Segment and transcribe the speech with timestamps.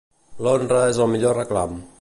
[0.47, 1.83] L'honra és el millor reclam.